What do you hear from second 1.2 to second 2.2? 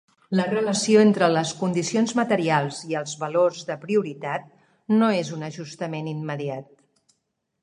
les condicions